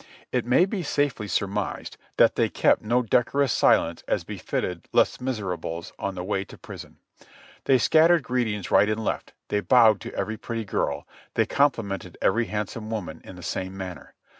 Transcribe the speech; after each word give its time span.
It 0.31 0.47
may 0.47 0.65
be 0.65 0.81
safely 0.81 1.27
surmised 1.27 1.95
that 2.17 2.33
PRISON 2.33 2.33
LIFE 2.33 2.33
AT 2.33 2.33
FORT 2.33 2.33
WARREN 2.33 2.33
21/ 2.33 2.35
they 2.35 2.61
kept 2.61 2.81
no 2.81 3.01
decorous 3.03 3.53
silence 3.53 4.03
as 4.07 4.23
befitted 4.23 4.87
"les 4.91 5.21
miserables" 5.21 5.93
on 5.99 6.15
the 6.15 6.23
way 6.23 6.43
to 6.43 6.57
prison. 6.57 6.97
They 7.65 7.77
scattered 7.77 8.23
greetings 8.23 8.71
right 8.71 8.89
and 8.89 9.03
left, 9.05 9.33
they 9.49 9.59
bowed 9.59 10.01
to 10.01 10.15
every 10.15 10.37
pretty 10.37 10.65
girl, 10.65 11.07
they 11.35 11.45
complimented 11.45 12.17
every 12.19 12.45
handsome 12.45 12.89
woman 12.89 13.21
in 13.23 13.35
the 13.35 13.43
same 13.43 13.77
manner. 13.77 14.15